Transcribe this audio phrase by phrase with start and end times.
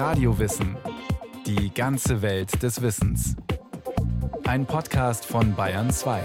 [0.00, 0.78] Radiowissen.
[1.44, 3.36] Die ganze Welt des Wissens.
[4.44, 6.22] Ein Podcast von Bayern 2.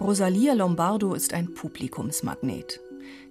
[0.00, 2.80] Rosalia Lombardo ist ein Publikumsmagnet.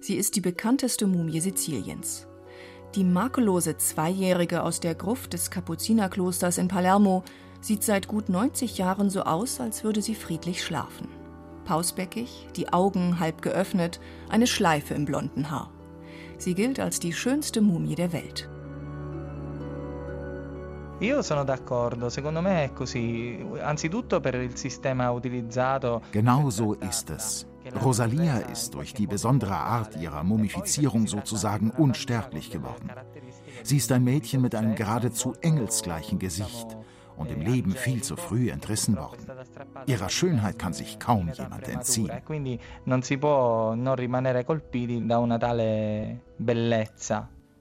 [0.00, 2.26] Sie ist die bekannteste Mumie Siziliens.
[2.94, 7.22] Die makellose Zweijährige aus der Gruft des Kapuzinerklosters in Palermo
[7.62, 11.08] sieht seit gut 90 Jahren so aus, als würde sie friedlich schlafen.
[11.64, 15.70] Pausbäckig, die Augen halb geöffnet, eine Schleife im blonden Haar.
[16.38, 18.50] Sie gilt als die schönste Mumie der Welt.
[26.10, 27.46] Genau so ist es.
[27.82, 32.90] Rosalia ist durch die besondere Art ihrer Mumifizierung sozusagen unsterblich geworden.
[33.62, 36.76] Sie ist ein Mädchen mit einem geradezu engelsgleichen Gesicht
[37.16, 39.26] und im Leben viel zu früh entrissen worden.
[39.86, 42.10] Ihrer Schönheit kann sich kaum jemand entziehen.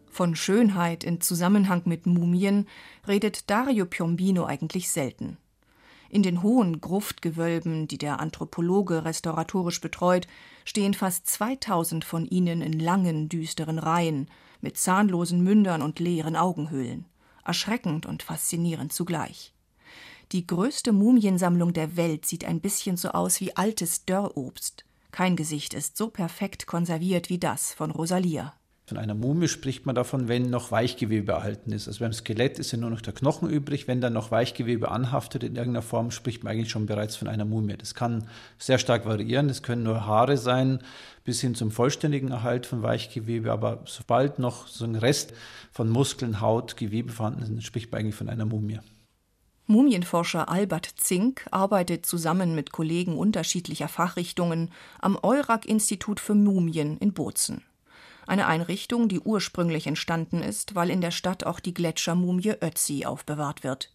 [0.10, 2.68] Von Schönheit in Zusammenhang mit Mumien
[3.08, 5.38] redet Dario Piombino eigentlich selten.
[6.10, 10.28] In den hohen Gruftgewölben, die der Anthropologe restauratorisch betreut,
[10.66, 14.28] stehen fast 2000 von ihnen in langen, düsteren Reihen,
[14.60, 17.06] mit zahnlosen Mündern und leeren Augenhöhlen.
[17.44, 19.54] Erschreckend und faszinierend zugleich.
[20.32, 24.86] Die größte Mumiensammlung der Welt sieht ein bisschen so aus wie altes Dörrobst.
[25.12, 28.54] Kein Gesicht ist so perfekt konserviert wie das von Rosalia.
[28.92, 31.88] Von einer Mumie spricht man davon, wenn noch Weichgewebe erhalten ist.
[31.88, 33.88] Also beim Skelett ist ja nur noch der Knochen übrig.
[33.88, 37.46] Wenn dann noch Weichgewebe anhaftet in irgendeiner Form, spricht man eigentlich schon bereits von einer
[37.46, 37.78] Mumie.
[37.78, 39.48] Das kann sehr stark variieren.
[39.48, 40.80] Das können nur Haare sein,
[41.24, 43.50] bis hin zum vollständigen Erhalt von Weichgewebe.
[43.50, 45.32] Aber sobald noch so ein Rest
[45.72, 48.82] von Muskeln, Haut, Gewebe vorhanden ist, spricht man eigentlich von einer Mumie.
[49.68, 54.70] Mumienforscher Albert Zink arbeitet zusammen mit Kollegen unterschiedlicher Fachrichtungen
[55.00, 57.64] am Eurak-Institut für Mumien in Bozen
[58.32, 63.64] eine Einrichtung, die ursprünglich entstanden ist, weil in der Stadt auch die Gletschermumie Ötzi aufbewahrt
[63.64, 63.94] wird.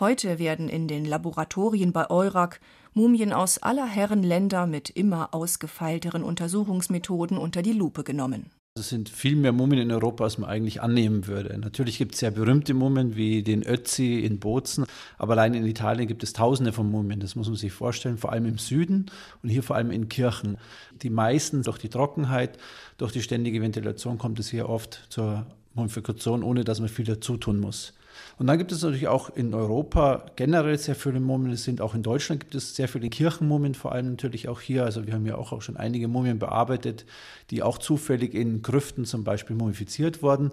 [0.00, 2.58] Heute werden in den Laboratorien bei Eurak
[2.94, 8.50] Mumien aus aller Herren Länder mit immer ausgefeilteren Untersuchungsmethoden unter die Lupe genommen.
[8.80, 11.56] Es sind viel mehr Mumien in Europa, als man eigentlich annehmen würde.
[11.58, 14.86] Natürlich gibt es sehr berühmte Mumien wie den Ötzi in Bozen,
[15.18, 18.32] aber allein in Italien gibt es tausende von Mumien, das muss man sich vorstellen, vor
[18.32, 19.06] allem im Süden
[19.42, 20.56] und hier vor allem in Kirchen.
[21.02, 22.58] Die meisten durch die Trockenheit,
[22.96, 27.36] durch die ständige Ventilation kommt es hier oft zur Mumifikation, ohne dass man viel dazu
[27.36, 27.92] tun muss.
[28.40, 31.52] Und dann gibt es natürlich auch in Europa generell sehr viele Mumien.
[31.52, 34.86] Es sind auch in Deutschland gibt es sehr viele Kirchenmumien, vor allem natürlich auch hier.
[34.86, 37.04] Also wir haben ja auch, schon einige Mumien bearbeitet,
[37.50, 40.52] die auch zufällig in Grüften zum Beispiel mumifiziert wurden.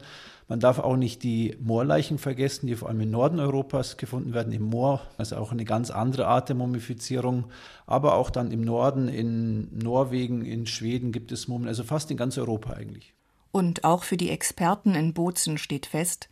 [0.50, 4.52] Man darf auch nicht die Moorleichen vergessen, die vor allem im Norden Europas gefunden werden,
[4.52, 5.00] im Moor.
[5.18, 7.46] Also auch eine ganz andere Art der Mumifizierung.
[7.86, 12.18] Aber auch dann im Norden, in Norwegen, in Schweden gibt es Mumien, also fast in
[12.18, 13.17] ganz Europa eigentlich.
[13.52, 16.30] Und auch für die Experten in Bozen steht fest,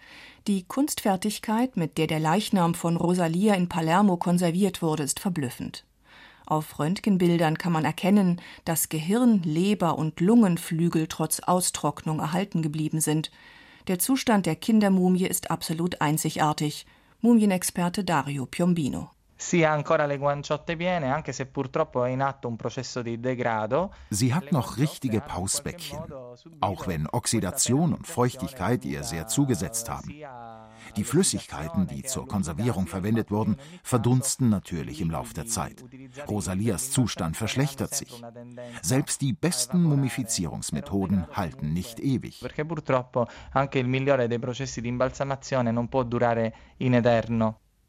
[0.47, 5.85] die Kunstfertigkeit, mit der der Leichnam von Rosalia in Palermo konserviert wurde, ist verblüffend.
[6.45, 13.31] Auf Röntgenbildern kann man erkennen, dass Gehirn, Leber und Lungenflügel trotz Austrocknung erhalten geblieben sind.
[13.87, 16.85] Der Zustand der Kindermumie ist absolut einzigartig.
[17.21, 19.09] Mumienexperte Dario Piombino.
[24.09, 25.99] Sie hat noch richtige Pausbäckchen,
[26.61, 30.13] auch wenn Oxidation und Feuchtigkeit ihr sehr zugesetzt haben.
[30.95, 35.83] Die Flüssigkeiten, die zur Konservierung verwendet wurden, verdunsten natürlich im Lauf der Zeit.
[36.29, 38.23] Rosalias Zustand verschlechtert sich.
[38.81, 42.41] Selbst die besten Mumifizierungsmethoden halten nicht ewig.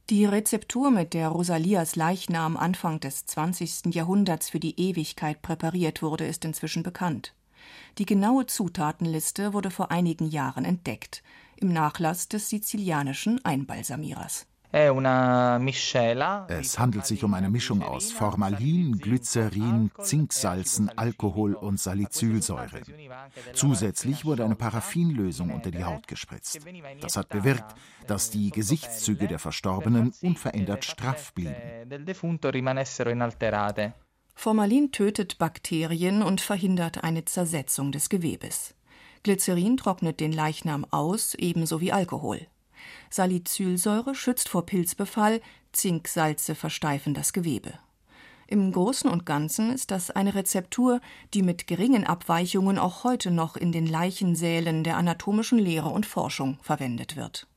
[0.08, 3.92] Die Rezeptur, mit der Rosalias Leichnam Anfang des 20.
[3.92, 7.34] Jahrhunderts für die Ewigkeit präpariert wurde, ist inzwischen bekannt.
[7.98, 11.24] Die genaue Zutatenliste wurde vor einigen Jahren entdeckt,
[11.56, 14.46] im Nachlass des sizilianischen Einbalsamierers.
[14.72, 14.88] Es
[16.78, 22.82] handelt sich um eine Mischung aus Formalin, Glycerin, Zinksalzen, Alkohol und Salicylsäure.
[23.54, 26.58] Zusätzlich wurde eine Paraffinlösung unter die Haut gespritzt.
[27.00, 27.76] Das hat bewirkt,
[28.06, 31.54] dass die Gesichtszüge der Verstorbenen unverändert straff blieben.
[34.34, 38.74] Formalin tötet Bakterien und verhindert eine Zersetzung des Gewebes.
[39.22, 42.46] Glycerin trocknet den Leichnam aus, ebenso wie Alkohol.
[43.10, 45.40] Salicylsäure schützt vor Pilzbefall,
[45.72, 47.74] Zinksalze versteifen das Gewebe.
[48.48, 51.00] Im Großen und Ganzen ist das eine Rezeptur,
[51.34, 56.58] die mit geringen Abweichungen auch heute noch in den Leichensälen der anatomischen Lehre und Forschung
[56.62, 57.48] verwendet wird.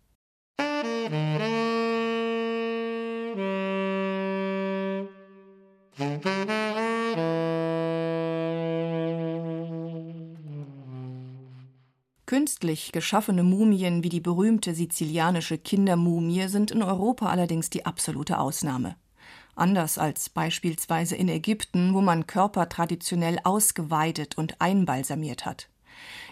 [12.49, 18.95] Künstlich geschaffene Mumien wie die berühmte sizilianische Kindermumie sind in Europa allerdings die absolute Ausnahme.
[19.55, 25.69] Anders als beispielsweise in Ägypten, wo man Körper traditionell ausgeweidet und einbalsamiert hat.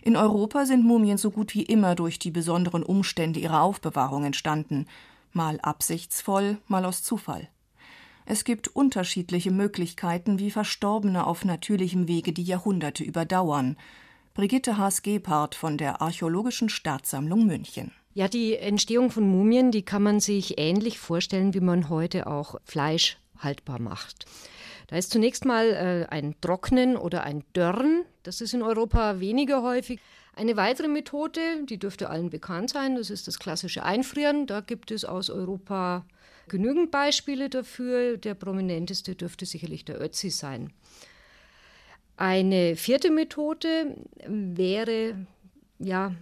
[0.01, 4.87] In Europa sind Mumien so gut wie immer durch die besonderen Umstände ihrer Aufbewahrung entstanden,
[5.33, 7.47] mal absichtsvoll, mal aus Zufall.
[8.25, 13.77] Es gibt unterschiedliche Möglichkeiten, wie Verstorbene auf natürlichem Wege die Jahrhunderte überdauern,
[14.37, 17.91] Brigitte Haas-Gebhardt von der Archäologischen Staatssammlung München.
[18.13, 22.53] Ja, die Entstehung von Mumien, die kann man sich ähnlich vorstellen, wie man heute auch
[22.63, 24.25] Fleisch haltbar macht.
[24.85, 28.05] Da ist zunächst mal äh, ein Trocknen oder ein Dörren.
[28.21, 29.99] Das ist in Europa weniger häufig.
[30.35, 34.45] Eine weitere Methode, die dürfte allen bekannt sein, das ist das klassische Einfrieren.
[34.45, 36.05] Da gibt es aus Europa
[36.47, 38.17] genügend Beispiele dafür.
[38.17, 40.73] Der prominenteste dürfte sicherlich der Ötzi sein.
[42.17, 45.15] Eine vierte Methode wäre,
[45.77, 46.13] ja,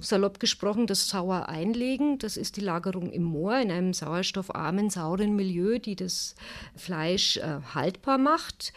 [0.00, 2.18] salopp gesprochen, das Sauer einlegen.
[2.18, 6.34] Das ist die Lagerung im Moor in einem sauerstoffarmen, sauren Milieu, die das
[6.76, 8.72] Fleisch äh, haltbar macht.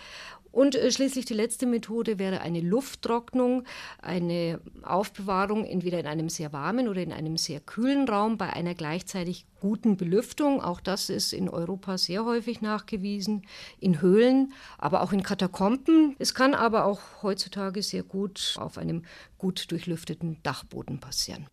[0.57, 3.63] Und äh, schließlich die letzte Methode wäre eine Lufttrocknung,
[4.01, 8.73] eine Aufbewahrung entweder in einem sehr warmen oder in einem sehr kühlen Raum bei einer
[8.73, 10.59] gleichzeitig guten Belüftung.
[10.59, 13.45] Auch das ist in Europa sehr häufig nachgewiesen,
[13.79, 16.15] in Höhlen, aber auch in Katakomben.
[16.17, 19.03] Es kann aber auch heutzutage sehr gut auf einem
[19.37, 21.45] gut durchlüfteten Dachboden passieren.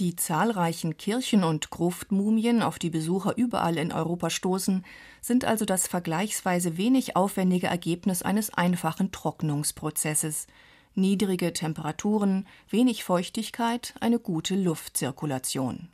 [0.00, 4.84] Die zahlreichen Kirchen- und Gruftmumien, auf die Besucher überall in Europa stoßen,
[5.20, 10.48] sind also das vergleichsweise wenig aufwendige Ergebnis eines einfachen Trocknungsprozesses.
[10.96, 15.88] Niedrige Temperaturen, wenig Feuchtigkeit, eine gute Luftzirkulation.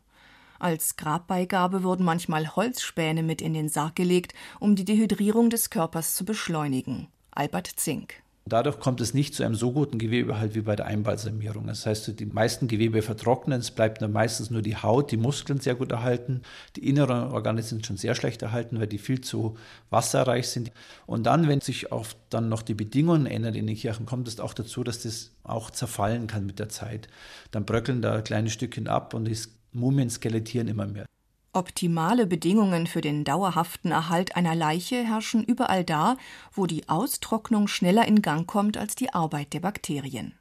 [0.59, 6.15] Als Grabbeigabe wurden manchmal Holzspäne mit in den Sarg gelegt, um die Dehydrierung des Körpers
[6.15, 7.09] zu beschleunigen.
[7.33, 11.67] Albert Zink Dadurch kommt es nicht zu einem so guten Gewebehalt wie bei der Einbalsamierung.
[11.67, 15.61] Das heißt, die meisten Gewebe vertrocknen, es bleibt dann meistens nur die Haut, die Muskeln
[15.61, 16.43] sehr gut erhalten.
[16.77, 19.57] Die inneren Organe sind schon sehr schlecht erhalten, weil die viel zu
[19.91, 20.73] wasserreich sind.
[21.07, 24.41] Und dann, wenn sich auch dann noch die Bedingungen ändern in den Kirchen, kommt es
[24.41, 27.09] auch dazu, dass das auch zerfallen kann mit der Zeit.
[27.51, 29.39] Dann bröckeln da kleine Stückchen ab und die
[29.73, 31.10] Mumien skelettieren immer mehr.
[31.53, 36.17] Optimale Bedingungen für den dauerhaften Erhalt einer Leiche herrschen überall da,
[36.53, 40.35] wo die Austrocknung schneller in Gang kommt als die Arbeit der Bakterien.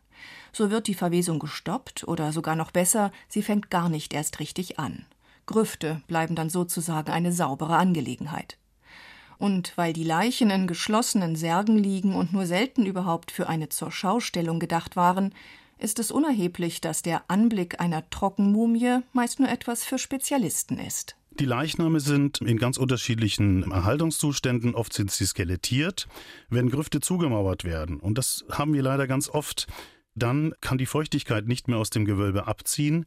[0.53, 4.77] So wird die Verwesung gestoppt oder sogar noch besser, sie fängt gar nicht erst richtig
[4.77, 5.05] an.
[5.47, 8.57] Grüfte bleiben dann sozusagen eine saubere Angelegenheit.
[9.39, 14.59] Und weil die Leichen in geschlossenen Särgen liegen und nur selten überhaupt für eine Zurschaustellung
[14.59, 15.33] gedacht waren,
[15.79, 21.15] ist es unerheblich, dass der Anblick einer Trockenmumie meist nur etwas für Spezialisten ist.
[21.39, 24.75] Die Leichname sind in ganz unterschiedlichen Erhaltungszuständen.
[24.75, 26.07] Oft sind sie skelettiert,
[26.49, 27.99] wenn Grüfte zugemauert werden.
[27.99, 29.67] Und das haben wir leider ganz oft.
[30.15, 33.05] Dann kann die Feuchtigkeit nicht mehr aus dem Gewölbe abziehen.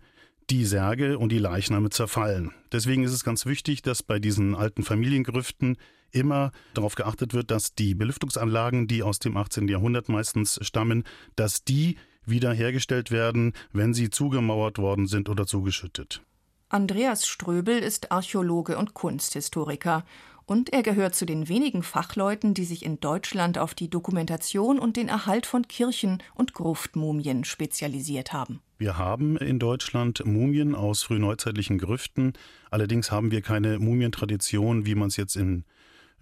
[0.49, 2.53] Die Särge und die Leichname zerfallen.
[2.73, 5.77] Deswegen ist es ganz wichtig, dass bei diesen alten Familiengrüften
[6.11, 9.69] immer darauf geachtet wird, dass die Belüftungsanlagen, die aus dem 18.
[9.69, 11.05] Jahrhundert meistens stammen,
[11.37, 16.23] dass die wiederhergestellt werden, wenn sie zugemauert worden sind oder zugeschüttet.
[16.69, 20.05] Andreas Ströbel ist Archäologe und Kunsthistoriker
[20.47, 24.97] und er gehört zu den wenigen Fachleuten, die sich in Deutschland auf die Dokumentation und
[24.97, 28.61] den Erhalt von Kirchen und Gruftmumien spezialisiert haben.
[28.79, 32.33] Wir haben in Deutschland Mumien aus frühneuzeitlichen Grüften.
[32.71, 35.65] Allerdings haben wir keine Mumientradition, wie man es jetzt in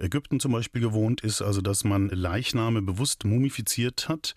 [0.00, 4.34] Ägypten zum Beispiel gewohnt ist, also dass man Leichname bewusst mumifiziert hat.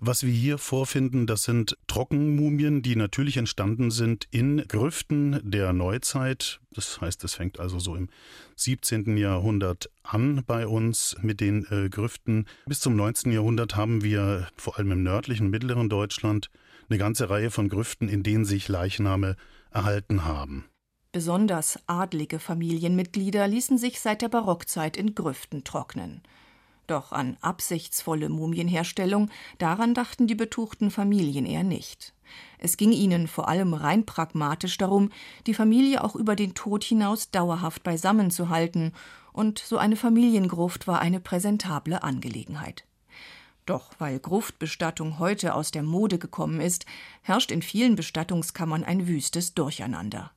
[0.00, 6.60] Was wir hier vorfinden, das sind Trockenmumien, die natürlich entstanden sind in Grüften der Neuzeit.
[6.72, 8.08] Das heißt, es fängt also so im
[8.56, 9.16] 17.
[9.16, 12.46] Jahrhundert an bei uns mit den äh, Grüften.
[12.66, 13.32] Bis zum 19.
[13.32, 16.50] Jahrhundert haben wir vor allem im nördlichen, mittleren Deutschland
[16.90, 19.36] eine ganze Reihe von Grüften, in denen sich Leichname
[19.70, 20.64] erhalten haben.
[21.14, 26.22] Besonders adlige Familienmitglieder ließen sich seit der Barockzeit in Grüften trocknen.
[26.88, 32.14] Doch an absichtsvolle Mumienherstellung, daran dachten die betuchten Familien eher nicht.
[32.58, 35.10] Es ging ihnen vor allem rein pragmatisch darum,
[35.46, 38.92] die Familie auch über den Tod hinaus dauerhaft beisammen zu halten,
[39.32, 42.86] und so eine Familiengruft war eine präsentable Angelegenheit.
[43.66, 46.86] Doch weil Gruftbestattung heute aus der Mode gekommen ist,
[47.22, 50.32] herrscht in vielen Bestattungskammern ein wüstes Durcheinander.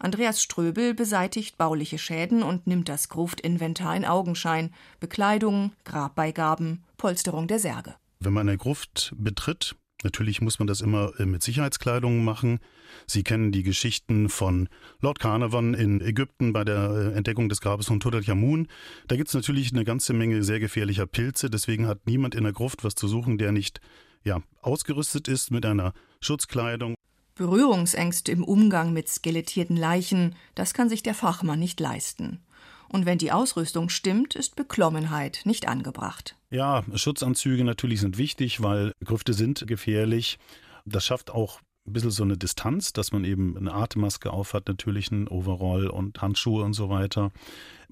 [0.00, 7.58] Andreas Ströbel beseitigt bauliche Schäden und nimmt das Gruftinventar in Augenschein: Bekleidung, Grabbeigaben, Polsterung der
[7.58, 7.94] Särge.
[8.18, 12.58] Wenn man eine Gruft betritt, Natürlich muss man das immer äh, mit Sicherheitskleidung machen.
[13.06, 14.68] Sie kennen die Geschichten von
[15.00, 18.68] Lord Carnarvon in Ägypten bei der äh, Entdeckung des Grabes von Tutankhamun.
[19.08, 21.50] Da gibt es natürlich eine ganze Menge sehr gefährlicher Pilze.
[21.50, 23.80] Deswegen hat niemand in der Gruft was zu suchen, der nicht
[24.24, 26.94] ja, ausgerüstet ist mit einer Schutzkleidung.
[27.40, 32.40] Berührungsängste im Umgang mit skelettierten Leichen, das kann sich der Fachmann nicht leisten.
[32.86, 36.36] Und wenn die Ausrüstung stimmt, ist Beklommenheit nicht angebracht.
[36.50, 40.38] Ja, Schutzanzüge natürlich sind wichtig, weil Grüfte sind gefährlich.
[40.84, 45.10] Das schafft auch ein bisschen so eine Distanz, dass man eben eine Atemmaske aufhat, natürlich
[45.10, 47.32] ein Overall und Handschuhe und so weiter.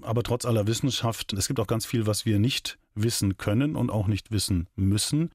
[0.02, 3.88] Aber trotz aller Wissenschaft, es gibt auch ganz viel, was wir nicht wissen können und
[3.88, 5.30] auch nicht wissen müssen.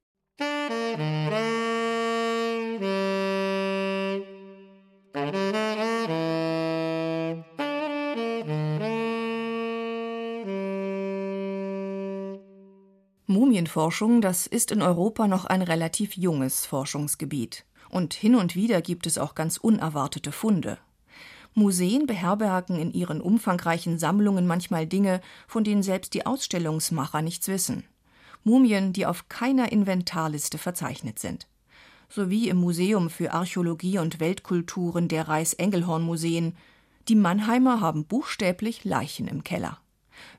[13.73, 17.65] Mumienforschung, das ist in Europa noch ein relativ junges Forschungsgebiet.
[17.89, 20.77] Und hin und wieder gibt es auch ganz unerwartete Funde.
[21.55, 27.83] Museen beherbergen in ihren umfangreichen Sammlungen manchmal Dinge, von denen selbst die Ausstellungsmacher nichts wissen.
[28.43, 31.47] Mumien, die auf keiner Inventarliste verzeichnet sind.
[32.09, 36.55] So wie im Museum für Archäologie und Weltkulturen der Reichs-Engelhorn-Museen.
[37.07, 39.79] Die Mannheimer haben buchstäblich Leichen im Keller.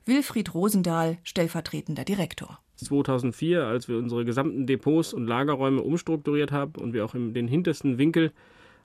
[0.05, 2.59] Wilfried Rosendahl, stellvertretender Direktor.
[2.75, 7.47] 2004, als wir unsere gesamten Depots und Lagerräume umstrukturiert haben und wir auch in den
[7.47, 8.31] hintersten Winkel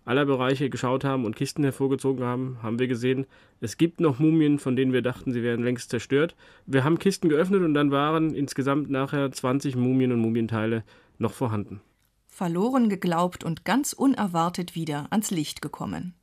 [0.04, 3.26] aller Bereiche geschaut haben und Kisten hervorgezogen haben, haben wir gesehen,
[3.60, 6.34] es gibt noch Mumien, von denen wir dachten, sie wären längst zerstört.
[6.66, 10.84] Wir haben Kisten geöffnet und dann waren insgesamt nachher 20 Mumien und Mumienteile
[11.18, 11.80] noch vorhanden.
[12.26, 16.14] Verloren geglaubt und ganz unerwartet wieder ans Licht gekommen.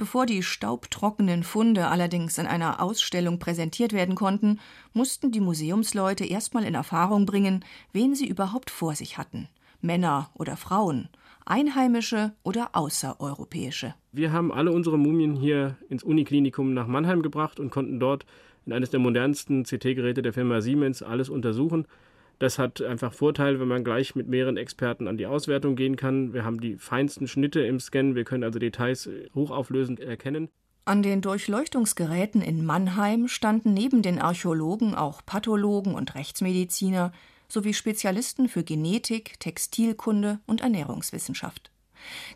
[0.00, 4.58] Bevor die staubtrockenen Funde allerdings in einer Ausstellung präsentiert werden konnten,
[4.94, 9.50] mussten die Museumsleute erstmal in Erfahrung bringen, wen sie überhaupt vor sich hatten.
[9.82, 11.10] Männer oder Frauen,
[11.44, 13.94] einheimische oder außereuropäische.
[14.12, 18.24] Wir haben alle unsere Mumien hier ins Uniklinikum nach Mannheim gebracht und konnten dort
[18.64, 21.84] in eines der modernsten CT-Geräte der Firma Siemens alles untersuchen.
[22.40, 26.32] Das hat einfach Vorteil, wenn man gleich mit mehreren Experten an die Auswertung gehen kann.
[26.32, 30.48] Wir haben die feinsten Schnitte im Scan, wir können also Details hochauflösend erkennen.
[30.86, 37.12] An den Durchleuchtungsgeräten in Mannheim standen neben den Archäologen auch Pathologen und Rechtsmediziner
[37.46, 41.70] sowie Spezialisten für Genetik, Textilkunde und Ernährungswissenschaft.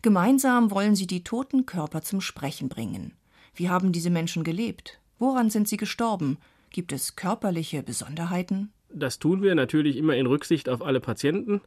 [0.02, 3.14] Gemeinsam wollen sie die toten Körper zum Sprechen bringen.
[3.54, 5.00] Wie haben diese Menschen gelebt?
[5.18, 6.36] Woran sind sie gestorben?
[6.68, 8.70] Gibt es körperliche Besonderheiten?
[8.96, 11.60] Das tun wir natürlich immer in Rücksicht auf alle Patienten,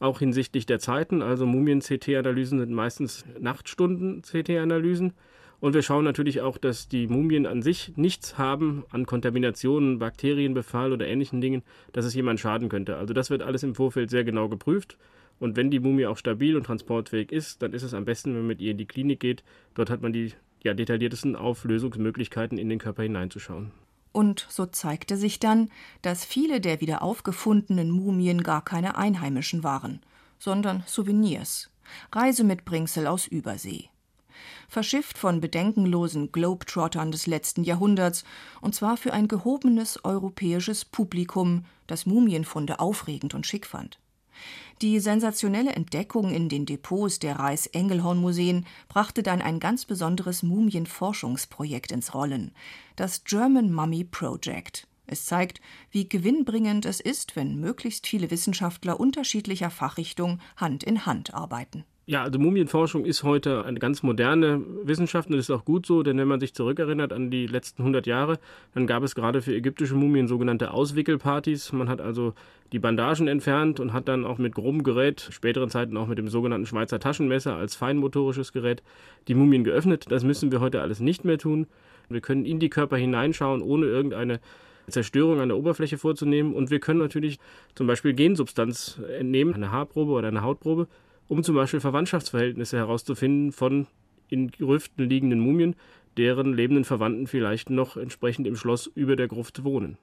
[0.00, 1.20] auch hinsichtlich der Zeiten.
[1.20, 5.12] Also Mumien-CT-Analysen sind meistens Nachtstunden-CT-Analysen.
[5.60, 10.92] Und wir schauen natürlich auch, dass die Mumien an sich nichts haben an Kontaminationen, Bakterienbefall
[10.92, 12.96] oder ähnlichen Dingen, dass es jemand schaden könnte.
[12.96, 14.96] Also das wird alles im Vorfeld sehr genau geprüft.
[15.38, 18.40] Und wenn die Mumie auch stabil und transportfähig ist, dann ist es am besten, wenn
[18.40, 19.44] man mit ihr in die Klinik geht.
[19.74, 23.70] Dort hat man die ja, detailliertesten Auflösungsmöglichkeiten, in den Körper hineinzuschauen.
[24.14, 30.00] Und so zeigte sich dann, dass viele der wieder aufgefundenen Mumien gar keine einheimischen waren,
[30.38, 31.68] sondern Souvenirs,
[32.12, 33.88] Reisemitbringsel aus Übersee.
[34.68, 38.22] Verschifft von bedenkenlosen Globetrottern des letzten Jahrhunderts,
[38.60, 43.98] und zwar für ein gehobenes europäisches Publikum, das Mumienfunde aufregend und schick fand.
[44.82, 52.14] Die sensationelle Entdeckung in den Depots der Reichs-Engelhorn-Museen brachte dann ein ganz besonderes Mumienforschungsprojekt ins
[52.14, 52.52] Rollen,
[52.96, 54.86] das German Mummy Project.
[55.06, 55.60] Es zeigt,
[55.90, 61.84] wie gewinnbringend es ist, wenn möglichst viele Wissenschaftler unterschiedlicher Fachrichtung Hand in Hand arbeiten.
[62.06, 66.02] Ja, also Mumienforschung ist heute eine ganz moderne Wissenschaft und das ist auch gut so,
[66.02, 68.38] denn wenn man sich zurückerinnert an die letzten 100 Jahre,
[68.74, 71.72] dann gab es gerade für ägyptische Mumien sogenannte Auswickelpartys.
[71.72, 72.34] Man hat also
[72.72, 76.28] die Bandagen entfernt und hat dann auch mit grobem Gerät, späteren Zeiten auch mit dem
[76.28, 78.82] sogenannten Schweizer Taschenmesser als feinmotorisches Gerät,
[79.26, 80.04] die Mumien geöffnet.
[80.10, 81.66] Das müssen wir heute alles nicht mehr tun.
[82.10, 84.40] Wir können in die Körper hineinschauen, ohne irgendeine
[84.88, 86.52] Zerstörung an der Oberfläche vorzunehmen.
[86.52, 87.38] Und wir können natürlich
[87.74, 90.86] zum Beispiel Gensubstanz entnehmen, eine Haarprobe oder eine Hautprobe
[91.28, 93.86] um zum Beispiel Verwandtschaftsverhältnisse herauszufinden von
[94.28, 95.76] in Grüften liegenden Mumien,
[96.16, 99.98] deren lebenden Verwandten vielleicht noch entsprechend im Schloss über der Gruft wohnen.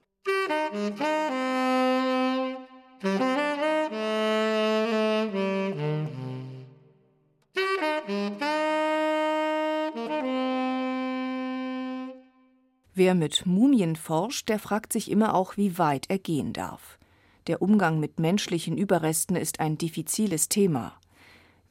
[12.94, 17.00] Wer mit Mumien forscht, der fragt sich immer auch, wie weit er gehen darf.
[17.48, 21.01] Der Umgang mit menschlichen Überresten ist ein diffiziles Thema.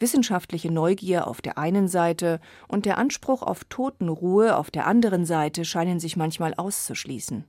[0.00, 5.64] Wissenschaftliche Neugier auf der einen Seite und der Anspruch auf Totenruhe auf der anderen Seite
[5.64, 7.45] scheinen sich manchmal auszuschließen.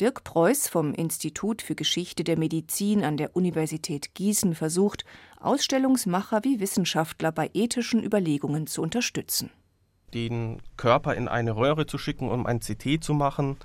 [0.00, 5.04] Dirk Preuß vom Institut für Geschichte der Medizin an der Universität Gießen versucht,
[5.40, 9.50] Ausstellungsmacher wie Wissenschaftler bei ethischen Überlegungen zu unterstützen.
[10.12, 13.56] Den Körper in eine Röhre zu schicken, um ein CT zu machen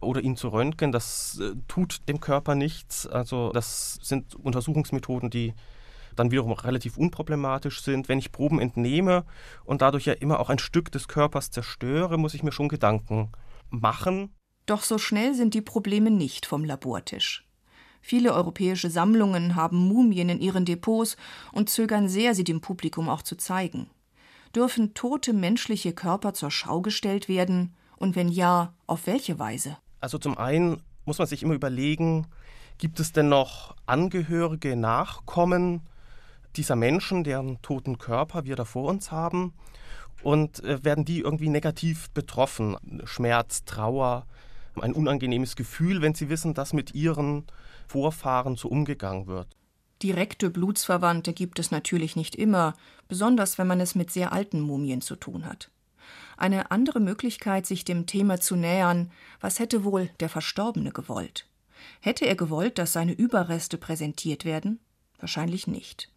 [0.00, 3.06] oder ihn zu röntgen, das äh, tut dem Körper nichts.
[3.06, 5.54] Also das sind Untersuchungsmethoden, die
[6.18, 8.08] dann wiederum relativ unproblematisch sind.
[8.08, 9.24] Wenn ich Proben entnehme
[9.64, 13.30] und dadurch ja immer auch ein Stück des Körpers zerstöre, muss ich mir schon Gedanken
[13.70, 14.34] machen.
[14.66, 17.44] Doch so schnell sind die Probleme nicht vom Labortisch.
[18.00, 21.16] Viele europäische Sammlungen haben Mumien in ihren Depots
[21.52, 23.90] und zögern sehr, sie dem Publikum auch zu zeigen.
[24.54, 27.74] Dürfen tote menschliche Körper zur Schau gestellt werden?
[27.96, 29.76] Und wenn ja, auf welche Weise?
[30.00, 32.26] Also zum einen muss man sich immer überlegen,
[32.78, 35.82] gibt es denn noch Angehörige, Nachkommen
[36.56, 39.54] dieser Menschen, deren toten Körper wir da vor uns haben?
[40.22, 42.76] Und äh, werden die irgendwie negativ betroffen?
[43.04, 44.26] Schmerz, Trauer,
[44.80, 47.46] ein unangenehmes Gefühl, wenn sie wissen, dass mit ihren
[47.86, 49.56] Vorfahren so umgegangen wird.
[50.02, 52.74] Direkte Blutsverwandte gibt es natürlich nicht immer,
[53.08, 55.70] besonders wenn man es mit sehr alten Mumien zu tun hat.
[56.36, 61.48] Eine andere Möglichkeit, sich dem Thema zu nähern, was hätte wohl der Verstorbene gewollt?
[62.00, 64.78] Hätte er gewollt, dass seine Überreste präsentiert werden?
[65.18, 66.12] Wahrscheinlich nicht.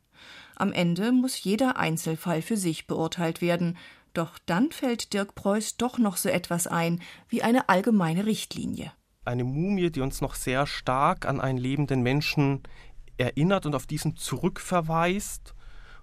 [0.56, 3.78] Am Ende muss jeder Einzelfall für sich beurteilt werden,
[4.14, 8.92] doch dann fällt Dirk Preuß doch noch so etwas ein wie eine allgemeine Richtlinie.
[9.24, 12.64] Eine Mumie, die uns noch sehr stark an einen lebenden Menschen
[13.18, 15.54] erinnert und auf diesen zurückverweist.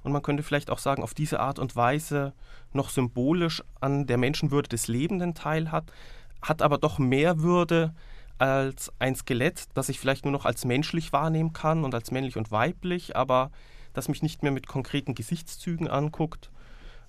[0.03, 2.33] Und man könnte vielleicht auch sagen, auf diese Art und Weise
[2.73, 5.93] noch symbolisch an der Menschenwürde des Lebenden teilhat,
[6.41, 7.95] hat aber doch mehr Würde
[8.39, 12.37] als ein Skelett, das ich vielleicht nur noch als menschlich wahrnehmen kann und als männlich
[12.37, 13.51] und weiblich, aber
[13.99, 16.51] das mich nicht mehr mit konkreten Gesichtszügen anguckt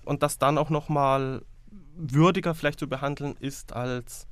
[0.04, 1.42] und das dann auch noch mal
[1.94, 4.26] würdiger vielleicht zu behandeln ist als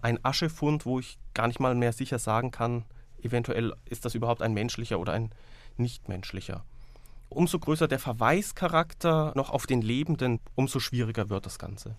[0.00, 2.84] ein Aschefund, wo ich gar nicht mal mehr sicher sagen kann,
[3.20, 5.30] eventuell ist das überhaupt ein menschlicher oder ein
[5.76, 6.64] nichtmenschlicher.
[7.30, 11.96] Umso größer der Verweischarakter noch auf den Lebenden, umso schwieriger wird das Ganze.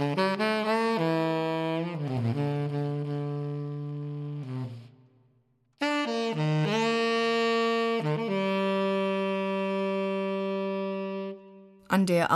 [0.00, 0.38] An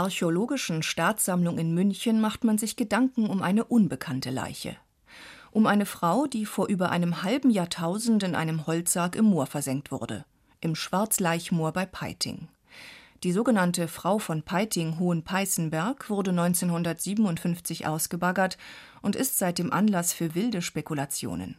[0.03, 4.75] Archäologischen Staatssammlung in München macht man sich Gedanken um eine unbekannte Leiche.
[5.51, 9.93] Um eine Frau, die vor über einem halben Jahrtausend in einem Holzsarg im Moor versenkt
[9.93, 10.25] wurde,
[10.59, 12.49] im Schwarzleichmoor bei Peiting.
[13.23, 18.57] Die sogenannte Frau von Peiting Hohenpeißenberg wurde 1957 ausgebaggert
[19.01, 21.55] und ist seitdem Anlass für wilde Spekulationen.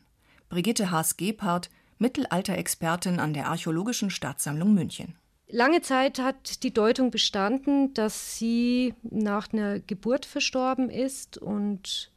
[0.50, 5.14] Brigitte Haas-Gebhardt, Mittelalterexpertin an der Archäologischen Staatssammlung München.
[5.54, 12.10] Lange Zeit hat die Deutung bestanden, dass sie nach einer Geburt verstorben ist und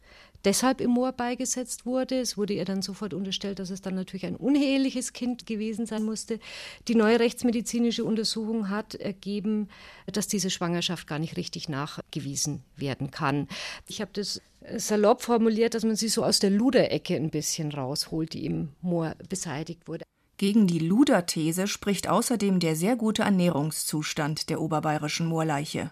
[0.43, 2.19] deshalb im Moor beigesetzt wurde.
[2.19, 6.01] Es wurde ihr dann sofort unterstellt, dass es dann natürlich ein uneheliches Kind gewesen sein
[6.01, 6.39] musste.
[6.87, 9.69] Die neue rechtsmedizinische Untersuchung hat ergeben,
[10.11, 13.47] dass diese Schwangerschaft gar nicht richtig nachgewiesen werden kann.
[13.85, 14.41] Ich habe das
[14.77, 19.13] salopp formuliert, dass man sie so aus der Luderecke ein bisschen rausholt, die im Moor
[19.29, 20.05] beseitigt wurde.
[20.37, 25.89] Gegen die Luder-These spricht außerdem der sehr gute Ernährungszustand der oberbayerischen Moorleiche.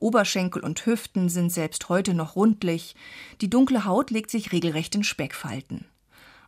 [0.00, 2.96] Oberschenkel und Hüften sind selbst heute noch rundlich,
[3.40, 5.86] die dunkle Haut legt sich regelrecht in Speckfalten.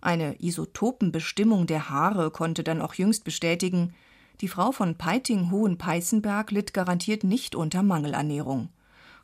[0.01, 3.95] Eine Isotopenbestimmung der Haare konnte dann auch jüngst bestätigen,
[4.41, 8.69] die Frau von Peiting-Hohenpeißenberg litt garantiert nicht unter Mangelernährung.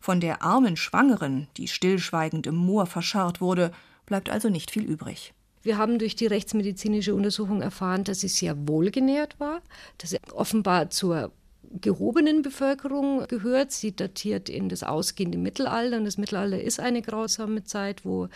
[0.00, 3.72] Von der armen Schwangeren, die stillschweigend im Moor verscharrt wurde,
[4.06, 5.34] bleibt also nicht viel übrig.
[5.64, 9.62] Wir haben durch die rechtsmedizinische Untersuchung erfahren, dass sie sehr wohlgenährt war,
[9.98, 11.32] dass sie offenbar zur
[11.80, 13.72] gehobenen Bevölkerung gehört.
[13.72, 15.96] Sie datiert in das ausgehende Mittelalter.
[15.96, 18.28] Und das Mittelalter ist eine grausame Zeit, wo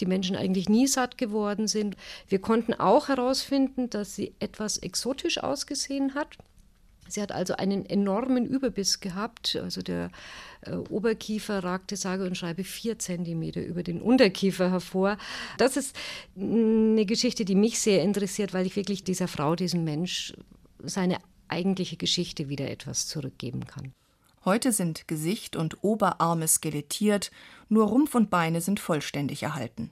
[0.00, 1.96] die Menschen eigentlich nie satt geworden sind.
[2.28, 6.38] Wir konnten auch herausfinden, dass sie etwas exotisch ausgesehen hat.
[7.08, 9.58] Sie hat also einen enormen Überbiss gehabt.
[9.62, 10.10] Also der
[10.62, 15.18] äh, Oberkiefer ragte sage und schreibe vier Zentimeter über den Unterkiefer hervor.
[15.58, 15.96] Das ist
[16.36, 20.34] eine Geschichte, die mich sehr interessiert, weil ich wirklich dieser Frau, diesem Mensch,
[20.82, 23.92] seine eigentliche Geschichte wieder etwas zurückgeben kann.
[24.44, 27.30] Heute sind Gesicht und Oberarme skelettiert,
[27.68, 29.90] nur Rumpf und Beine sind vollständig erhalten.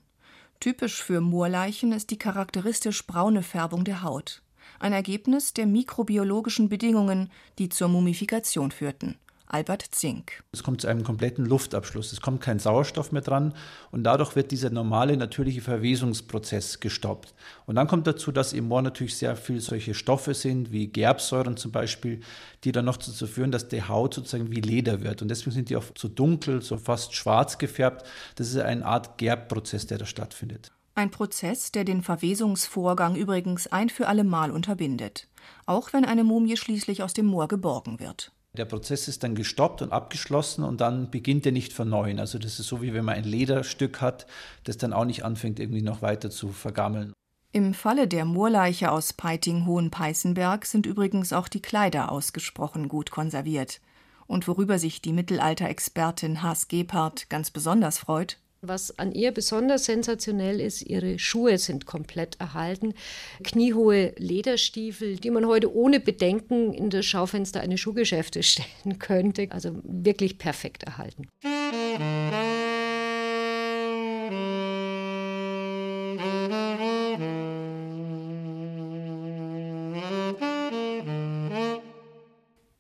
[0.61, 4.44] Typisch für Moorleichen ist die charakteristisch braune Färbung der Haut
[4.85, 9.17] ein Ergebnis der mikrobiologischen Bedingungen, die zur Mumifikation führten.
[9.47, 10.43] Albert Zink.
[10.53, 12.13] Es kommt zu einem kompletten Luftabschluss.
[12.13, 13.55] Es kommt kein Sauerstoff mehr dran
[13.93, 17.33] und dadurch wird dieser normale natürliche Verwesungsprozess gestoppt.
[17.65, 21.57] Und dann kommt dazu, dass im Moor natürlich sehr viel solche Stoffe sind, wie Gerbsäuren
[21.57, 22.21] zum Beispiel,
[22.65, 25.23] die dann noch dazu führen, dass die Haut sozusagen wie Leder wird.
[25.23, 28.07] Und deswegen sind die auch so dunkel, so fast schwarz gefärbt.
[28.37, 30.73] Das ist eine Art Gerbprozess, der da stattfindet.
[30.97, 35.27] Ein Prozess, der den Verwesungsvorgang übrigens ein für alle Mal unterbindet,
[35.67, 38.31] auch wenn eine Mumie schließlich aus dem Moor geborgen wird.
[38.57, 42.21] Der Prozess ist dann gestoppt und abgeschlossen und dann beginnt er nicht von neuem.
[42.21, 44.29] Also das ist so wie wenn man ein Lederstück hat,
[44.63, 47.13] das dann auch nicht anfängt irgendwie noch weiter zu vergammeln.
[47.51, 53.81] Im Falle der Moorleiche aus Peiting-Hohenpeißenberg sind übrigens auch die Kleider ausgesprochen gut konserviert.
[54.29, 60.61] Und worüber sich die Mittelalterexpertin Haas Gebhardt ganz besonders freut, was an ihr besonders sensationell
[60.61, 62.95] ist, ihre Schuhe sind komplett erhalten.
[63.43, 69.49] Kniehohe Lederstiefel, die man heute ohne Bedenken in das Schaufenster eines Schuhgeschäftes stellen könnte.
[69.51, 71.29] Also wirklich perfekt erhalten.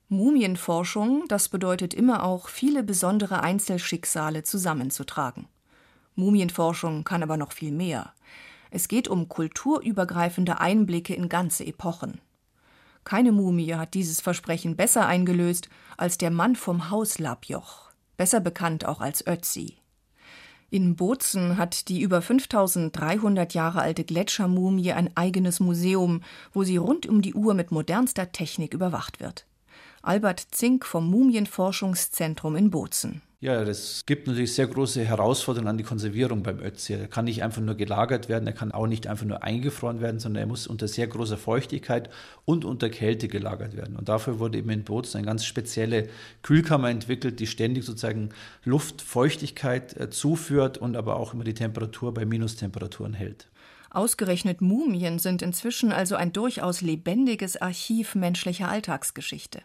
[0.09, 5.49] Mumienforschung, das bedeutet immer auch, viele besondere Einzelschicksale zusammenzutragen.
[6.16, 8.12] Mumienforschung kann aber noch viel mehr.
[8.70, 12.20] Es geht um kulturübergreifende Einblicke in ganze Epochen.
[13.05, 18.87] Keine Mumie hat dieses Versprechen besser eingelöst als der Mann vom Haus Labjoch, besser bekannt
[18.87, 19.77] auch als Ötzi.
[20.70, 26.22] In Bozen hat die über 5300 Jahre alte Gletschermumie ein eigenes Museum,
[26.53, 29.46] wo sie rund um die Uhr mit modernster Technik überwacht wird.
[30.03, 33.22] Albert Zink vom Mumienforschungszentrum in Bozen.
[33.40, 36.94] Ja, das gibt natürlich sehr große Herausforderungen an die Konservierung beim Ötzi.
[36.94, 40.18] Er kann nicht einfach nur gelagert werden, er kann auch nicht einfach nur eingefroren werden,
[40.18, 42.09] sondern er muss unter sehr großer Feuchtigkeit
[42.47, 43.97] und unter Kälte gelagert werden.
[43.97, 46.09] Und dafür wurde eben in Bozen eine ganz spezielle
[46.42, 48.31] Kühlkammer entwickelt, die ständig sozusagen
[48.64, 53.49] Luftfeuchtigkeit äh, zuführt und aber auch immer die Temperatur bei Minustemperaturen hält.
[53.90, 59.62] Ausgerechnet Mumien sind inzwischen also ein durchaus lebendiges Archiv menschlicher Alltagsgeschichte.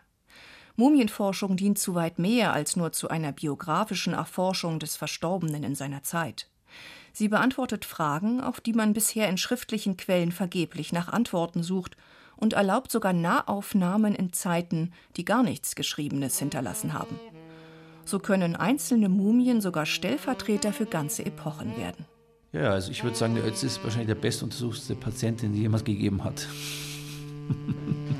[0.80, 6.04] Mumienforschung dient zu weit mehr als nur zu einer biografischen Erforschung des Verstorbenen in seiner
[6.04, 6.48] Zeit.
[7.12, 11.98] Sie beantwortet Fragen, auf die man bisher in schriftlichen Quellen vergeblich nach Antworten sucht
[12.38, 17.20] und erlaubt sogar Nahaufnahmen in Zeiten, die gar nichts Geschriebenes hinterlassen haben.
[18.06, 22.06] So können einzelne Mumien sogar Stellvertreter für ganze Epochen werden.
[22.54, 25.84] Ja, also ich würde sagen, der Ötzi ist wahrscheinlich der bestuntersuchte Patient, den es jemals
[25.84, 26.48] gegeben hat.